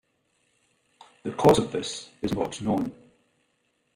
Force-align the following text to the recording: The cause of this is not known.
The 1.21 1.31
cause 1.33 1.59
of 1.59 1.71
this 1.71 2.09
is 2.23 2.33
not 2.33 2.59
known. 2.59 2.91